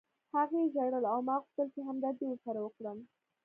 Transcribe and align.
هغې 0.35 0.61
ژړل 0.73 1.03
او 1.13 1.19
ما 1.27 1.35
غوښتل 1.41 1.67
چې 1.73 1.79
همدردي 1.87 2.25
ورسره 2.27 2.59
وکړم 2.61 2.97